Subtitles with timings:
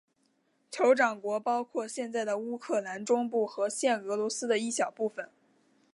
[0.71, 5.29] 酋长国包括现在的乌克兰中部和现俄罗斯的一小部分。